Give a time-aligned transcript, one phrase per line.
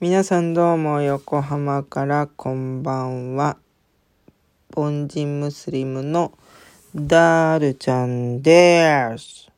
[0.00, 3.56] 皆さんどうも横浜からこんばんは。
[4.76, 6.38] 凡人ムスリムの
[6.94, 9.50] ダールちゃんです。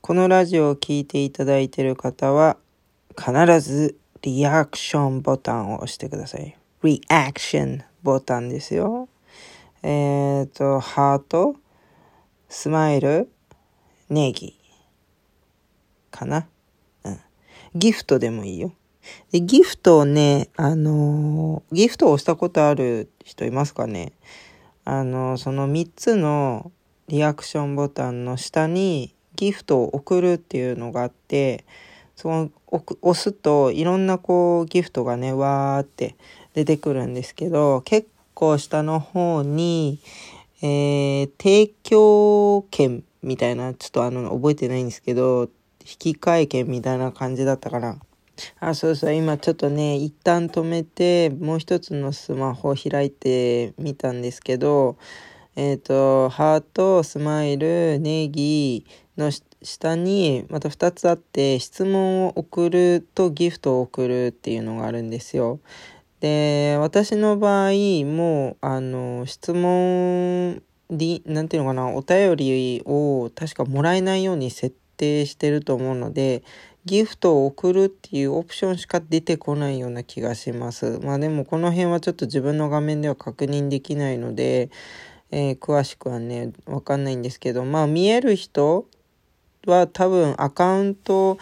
[0.00, 2.56] このラジオを聴いていただいている方は
[3.18, 6.56] 必ずリアクションボタンを押してください。
[6.84, 9.08] リアクションボタンですよ。
[9.82, 11.56] えっ、と、ハート、
[12.48, 13.28] スマイル、
[14.08, 14.63] ネギ。
[16.14, 16.46] かな。
[17.02, 17.20] うん。
[17.74, 18.72] ギフトでもいいよ。
[19.32, 24.12] で、ギフトをね、あのーギフトを押したことある人いますかね
[24.84, 26.70] あのーその3つの
[27.08, 31.64] リアクションボタンの下にギフトを送るっていうのがあって、
[32.14, 36.14] その押すといろんなこうギフトがね、わーって
[36.54, 39.98] 出てくるんですけど、結構下の方に、
[40.62, 45.48] えー、提供券みたいな、ちょっとあの、覚えてないんですけど、
[45.84, 47.98] 引換券みたいな感じだったかな。
[48.58, 54.96] あ、そうそう、今ちょっとね、一旦止めて、もう一つのスマホを開いてみたんですけど、
[55.56, 59.30] えっ、と、ハート、スマイル、ネギの
[59.62, 65.60] 下にまた2つあって、質問を送るとギフトを送るっていうのがあるんですよ。
[66.20, 67.70] で、私の場合、
[68.04, 76.42] もう、あの、質問り、なんていうのかな、お便りを確かもらえないように設定定してると思うので、
[76.84, 80.98] ギフトを送るっていうオプションしか出てこないような気がします。
[81.02, 84.70] まあでもこの辺はちょっと自分の画面では確認できないので、
[85.30, 88.86] えー詳しくはね、わかんないんですけど、まあ見える人
[89.66, 91.38] は多分アカウント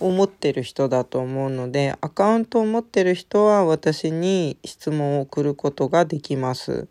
[0.00, 6.88] を持ってる人だと思うので、アカウントを持ってる人は私に質問を送ることができます。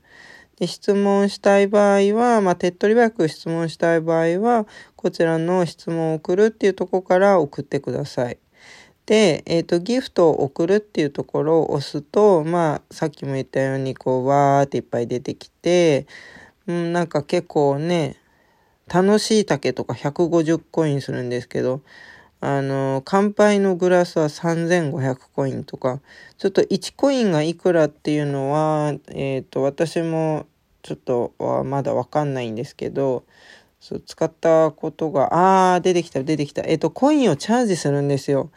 [0.59, 8.38] で質問したい場合は、まあ、手っ取り早く質問したい場合は、こちらの質問を送るっていうところから送ってください。
[9.05, 16.06] で、えっ、と、ギフトを送るっていうところを押すと、まあ、さっきも言ったように、こう、わーっていっぱい出てきて、
[16.67, 18.17] うん、なんか結構ね、
[18.94, 21.81] 楽しい竹とか150コインするんですけど、
[22.41, 26.01] あの、乾杯のグラスは3500コインとか、
[26.38, 30.45] ちょっと1コインがいくらっていうのは、えっ、と、私も
[30.81, 33.23] ちょっとはまだわかんないんですけど、
[33.79, 36.63] そう、使ったことが、あー、出てきた、出てきた。
[36.66, 38.51] えっ、と、コインをチャージするんですよ。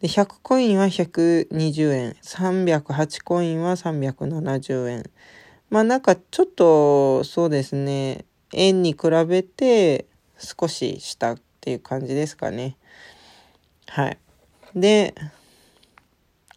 [0.00, 2.16] で、100コインは120円。
[2.22, 5.04] 308コインは370円。
[5.70, 10.06] まあなんかちょっと、そうですね、円に比べて
[10.38, 12.76] 少し下っていう感じですかね。
[13.88, 14.18] はい。
[14.74, 15.14] で、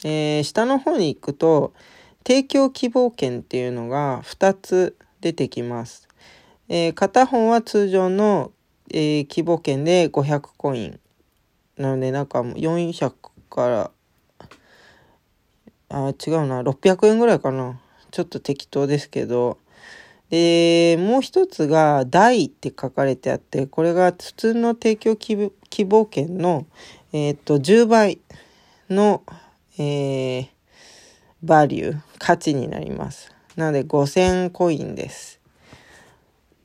[0.03, 1.73] えー下の方に行くと、
[2.23, 6.07] 提供希望券っていうのが2つ出てきます。
[6.69, 8.51] えー片方は通常の、
[8.91, 10.99] えー希望券で500コイン。
[11.77, 13.13] なので、なんか400
[13.49, 13.91] から、
[15.89, 17.79] あ、違うな、600円ぐらいかな。
[18.11, 19.57] ちょっと適当ですけど。
[20.29, 26.65] で、もう一つが、大って書かれてあって、これが普通の提供希望希望券の、
[27.13, 28.19] えーっと、10倍
[28.89, 29.23] の、
[29.77, 30.60] えー
[31.43, 33.33] バリュー、価値になります。
[33.55, 35.39] なので5000コインです。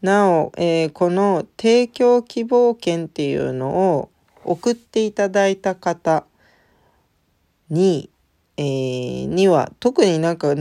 [0.02, 4.10] なお、えーこの提供希望券っていうのを
[4.44, 6.24] 送っていただいた方
[7.70, 8.10] に、
[8.56, 10.54] えーには特になんか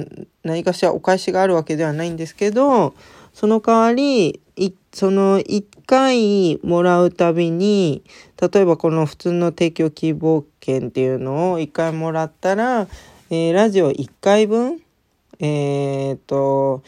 [0.43, 2.95] 何かしらお返しがあるわけではないんですけど、
[3.33, 4.41] その代わり、
[4.93, 8.03] その1回もらうたびに、
[8.41, 12.87] 例えばこの普通の提供希望券っていうのを1回もらったら、
[13.31, 14.83] えーラジオ1回分、
[15.39, 16.83] えーと、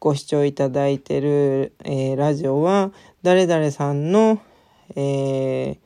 [0.00, 2.92] ご視聴いただいてる、えーラジオは、
[3.22, 4.40] 誰々さんの、
[4.96, 5.76] え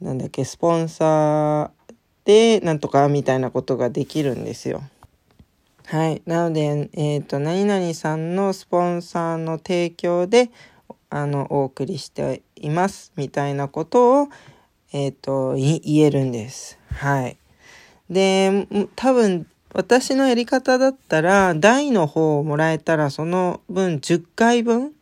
[0.00, 1.94] なんだっけ、スポンサー
[2.24, 4.82] で、なんとかみたいなことができるんですよ。
[5.84, 6.22] はい。
[6.24, 10.50] なので、えっ、と、何々さんのスポンサーの提供で、
[11.10, 14.28] あの、お送りしています、みたいなことを、
[14.94, 16.78] えっ、と、言えるんです。
[16.94, 17.36] はい。
[18.10, 18.66] で、
[18.96, 24.92] 多分、私のやり方だったら、大の方をもらえたら、その分10回分、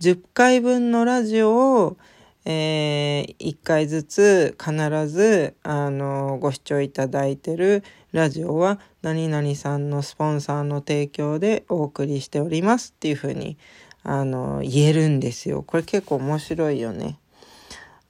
[0.00, 1.96] 10回分のラジオを、
[2.44, 13.56] えー、1回ずつ必ず、あの、ご視聴いただいてるラジオは、何々さんのスポンサーの提供でお送りしておりますっていうふうに、
[14.02, 15.62] あの、言えるんですよ。
[15.62, 17.18] これ結構面白いよね。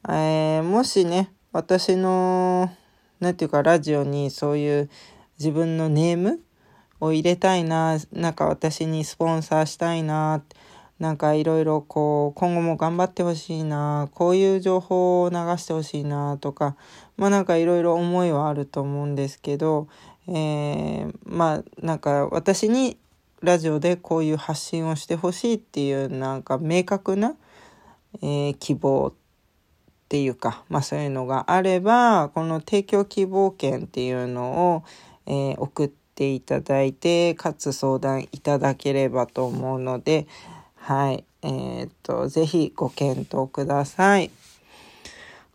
[0.08, 2.70] えーもしね、私の、
[3.20, 4.90] なんていうか、ラジオにそういう
[5.38, 6.40] 自分のネーム
[7.00, 10.42] を入れたいな、なんか私にスポンサーしたいな、
[10.98, 16.76] なんかいろいろこう今後も頑張ってほしいなこういう情報を流してほしいなとか
[17.16, 19.86] まあなんかいろいろ思いはあると思うんですけど、
[20.26, 22.98] えー、まあなんか私に
[23.42, 27.36] ラジオでこういう発信をしてほしいっていうなんか明確な、
[28.20, 29.14] えー、希望
[30.08, 34.84] っていうか、まあそういうのがあれば、この提供希望券っていうのを、
[35.26, 40.26] えー、送っていただいて、かつ相談いただければと思うので、
[40.76, 41.25] はい。
[41.43, 44.31] えー、っと、ぜひご検討ください。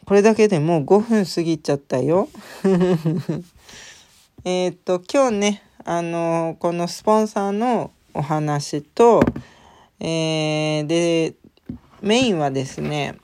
[0.06, 2.30] これだけでもう5分過ぎちゃったよ。
[4.46, 9.24] えっと、今日ね、あの、このスポンサーのお話と、
[10.00, 11.34] えー、で、
[12.04, 13.16] メインはですね、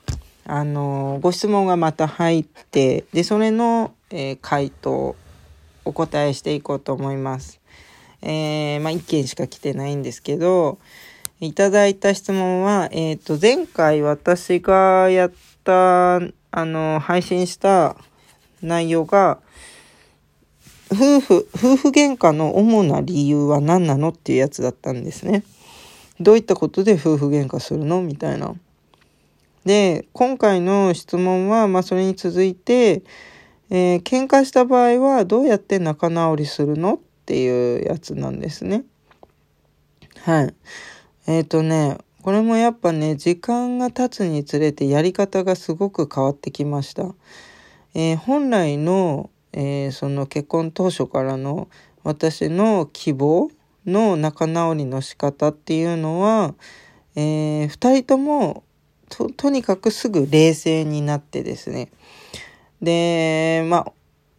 [0.52, 5.14] あの、ご質問がまた入って、で、それの、えー、回答、
[5.84, 7.60] お答えしていこうと思います。
[8.20, 10.80] えー、まあ、1件しか来てないんですけど、
[11.38, 15.32] いただいた質問は、えっ、ー、と、前回私がやっ
[15.62, 16.20] た、あ
[16.56, 17.96] の、配信した
[18.60, 19.38] 内容が、
[20.92, 25.44] 夫婦、夫婦喧嘩の主な理由は何なのっていうやつだったんですね。
[26.18, 28.02] どういったことで夫婦喧嘩するの？
[28.02, 28.56] みたいな。
[29.64, 33.02] で、今回の質問は、まあ、それに続いて、
[33.68, 38.84] えー、喧嘩した場合はどうやって仲直りするのっていうやつなんですね。
[40.24, 40.54] はい。
[41.26, 47.14] えっ、ー、とね、これもやっぱね、時間が経つにつれてやり方がすごく変わってきました。
[47.94, 51.68] えー、本来の、えー、その結婚当初からの
[52.02, 53.50] 私の希望
[53.86, 56.54] の仲直りの仕方っていうのは、
[57.14, 58.64] えー、2人とも
[59.10, 61.90] と、とにかくすぐ冷静になってですね。
[62.80, 63.92] で、まあ、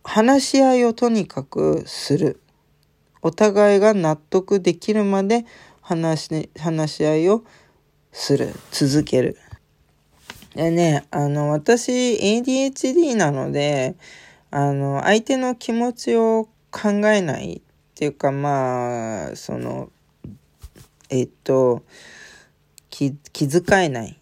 [0.03, 2.41] 話し合いをとにかくする。
[3.21, 5.45] お互いが納得できるまで
[5.81, 7.43] 話し、話し合いを
[8.11, 8.55] する。
[8.71, 9.37] 続ける。
[10.55, 13.95] でね、あの、私 ADHD なので、
[14.49, 17.61] あの、相手の気持ちを考えないっ
[17.95, 19.91] ていうか、まあ、その、
[21.09, 21.83] えっと、
[22.89, 24.20] 気、気遣えない。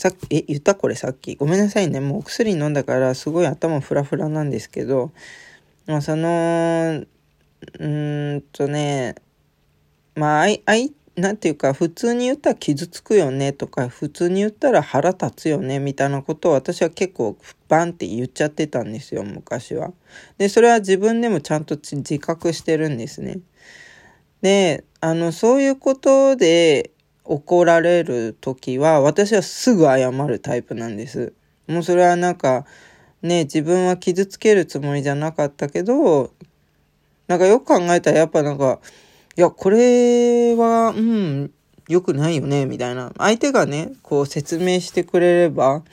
[0.00, 1.34] さっき、え、言ったこれさっき。
[1.34, 2.00] ごめんなさいね。
[2.00, 5.12] もうお薬飲んだからすごい頭フラフラなんですけど、
[5.86, 7.04] まあその、
[7.78, 9.16] うんとね、
[10.14, 17.36] まあ、あい、あい、なんていうか、普通に言ったら傷つくよねとか、普通に言ったら腹立つよねみたいなことを私は結構
[17.68, 19.92] バンって言っちゃってたんですよ、昔は。
[20.38, 23.40] で、それは自分でもちゃんと自覚してるんですね。
[24.40, 26.90] で、あの、そういうことで、
[27.30, 31.32] 怒られる時は私はすぐ謝るタイプなんです。
[31.68, 32.66] もうそれはなんか
[33.22, 36.32] ね自分は傷つけるつもりじゃなかったけど
[37.28, 38.80] なんかよく考えたらやっぱなんか
[39.36, 41.52] いやこれはうん
[41.86, 45.84] 良くないよねみたいな相手がねこう説明してくれれば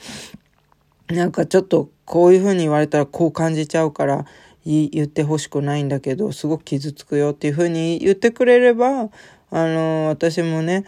[1.06, 4.26] なんかちょっとこういう風に言われたらこう感じちゃうから
[4.64, 9.08] 言ってほしくないんだけどすごく傷つくよっていう風に言ってくれれば
[9.50, 10.84] あの私もね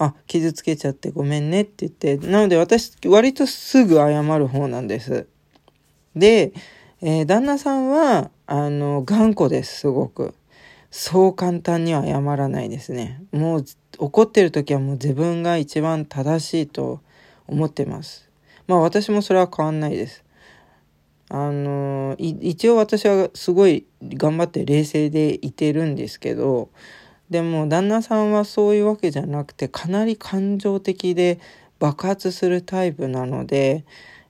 [0.00, 5.26] あ、傷つけちゃってごめんねって言って、なので私、割とすぐ謝る方なんです。
[6.16, 6.54] で、
[7.02, 10.34] えー、旦那さんは、あの、頑固です、すごく。
[10.90, 13.22] そう簡単には謝らないですね。
[13.30, 13.64] もう、
[13.98, 17.02] 怒ってる時はもう自分が一番正しいと
[17.46, 18.30] 思ってます。
[18.66, 20.24] まあ私もそれは変わんないです。
[21.28, 26.70] あの、一応私はすごい頑張って冷静でいてるんですけど、
[27.30, 31.38] でも旦那さんはそういうわけじゃなくてかなり感情的で
[31.78, 33.84] 爆発するタイプなので、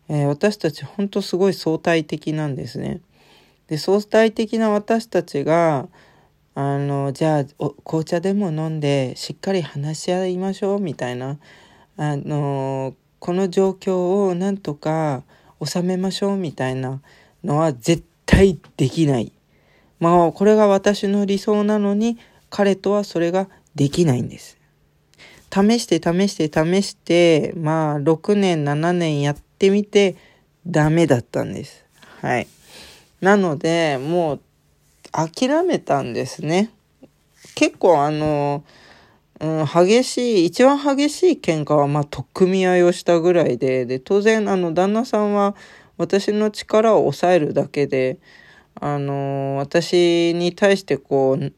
[0.08, 3.00] えー、私たち本当すごい相対的なんですね。
[3.68, 5.88] で相対的な私たちが
[6.54, 11.38] あのじゃあ紅茶でも飲んでしっかり話し合いましょうみたいな
[11.96, 15.22] あのこの状況をなんとか
[15.64, 17.00] 収めましょうみたいな
[17.44, 19.32] のは絶対できない。
[20.00, 22.18] まあこれが私の理想なのに
[22.50, 24.58] 彼とはそれができないんです。
[25.52, 30.16] 試して試して試して、まあ6年7年やってみて
[30.66, 31.84] ダメだったんです。
[32.20, 32.46] はい。
[33.20, 34.40] なので、もう
[35.12, 36.70] 諦めたんですね。
[37.54, 38.64] 結構あの、
[39.40, 45.56] うん、激しい、一番激しい喧嘩はまあ取っ組み合いをしたぐらいで、で、当然あの旦那さんは
[45.96, 48.18] 私の力を抑えるだけで、
[48.80, 51.52] あの私に対してこう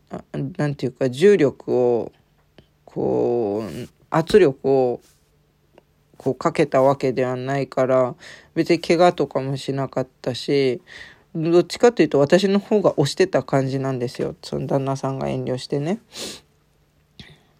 [0.59, 2.13] 何て言うか重力を
[2.85, 5.01] こう圧力を
[6.17, 8.15] こうかけたわけではないから
[8.55, 10.83] 別に怪我とかもしなかったし
[11.35, 16.01] どっちかというと私の方が押してた感じなんですよその旦那さんが遠慮してね。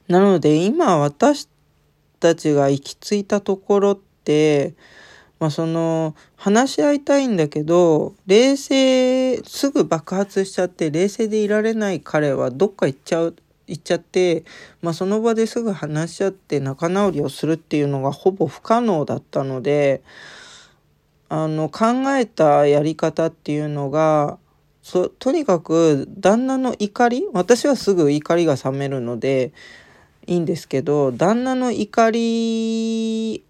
[0.09, 1.49] なので今私
[2.19, 4.75] たちが行き着いたところって、
[5.43, 13.35] まあその、話し合いたいんだけど、冷静、すぐ爆発しちゃって冷静でいられない彼はどっか行っちゃう、
[13.67, 14.45] 行っちゃって、
[14.83, 20.05] まあその場ですぐ話し合って仲直りをするっていうのがほぼ不可能だったので、
[21.29, 24.39] あの、考えたやり方っていうのが、
[24.81, 29.53] そとにかく旦那の怒り私はすぐ怒りが冷めるので
[30.27, 33.45] いいんですけど旦那の怒り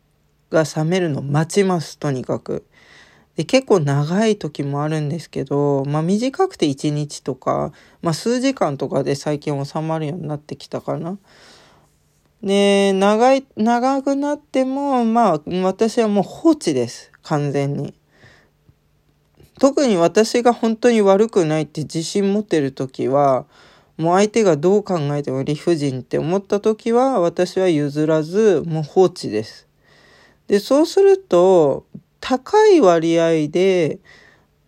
[0.52, 2.64] が冷めるの待ちますとにかく。
[3.37, 11.18] で結構長い時もあるんですけど、まあ短くて1日とか、まあ数時間とかで最近収まるようになってきたかな。
[12.42, 17.11] で、長い、長くなっても、まあ私はもう放置です。
[17.23, 17.94] 完全に。
[19.59, 23.47] 特に私が本当に悪くないって自信持ってる時は、
[23.97, 29.68] もう相手がどう考えても理不尽って思った時は私は譲らずもう放置です。
[30.49, 31.87] で、そうすると
[32.20, 34.00] 高い割合で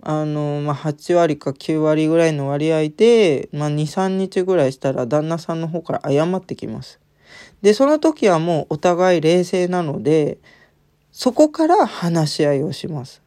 [0.06, 7.00] あの、まあ、8割か9割ぐらいの割合で、まあ、2、3日ぐらいしたら旦那さんの方から謝ってきます。
[7.62, 10.36] で、その時はもうお互い冷静なので、
[11.10, 13.22] そこから話し合いをします。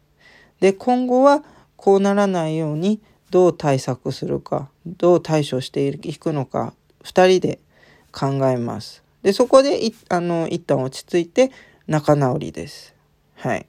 [0.59, 1.43] で、今後は
[1.77, 3.01] こうならないように
[3.31, 6.73] どう対策するか、どう対処していくのか、
[7.03, 7.59] 2人で
[8.11, 9.03] 考えます。
[9.23, 11.51] で、そこで、あの、一旦落ち着いて
[11.87, 12.95] 仲直りです。
[13.35, 13.65] はい。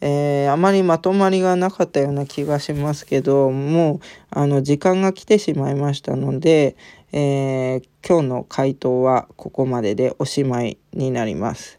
[0.00, 4.00] えー、あまりまとまりがなかったような気がしますけど、もう、
[4.30, 6.76] あの、時間が来てしまいましたので、
[7.12, 11.78] えー、今日の回答はここまででおしまいになります。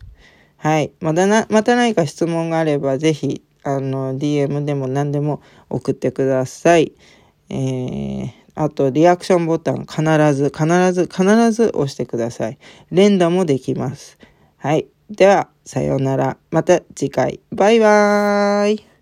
[0.58, 0.92] はい。
[1.02, 6.94] またな、また何か質問があれば、ぜひ、あの、DM でも何でも送ってください。
[7.50, 10.02] えー、あと、リアクションボタン必
[10.34, 12.58] ず、必ず、必ず押してください。
[12.90, 14.18] 連打もできます。
[14.58, 14.88] はい。
[15.10, 16.38] では、さようなら。
[16.50, 17.40] また次回。
[17.52, 18.95] バイバーイ。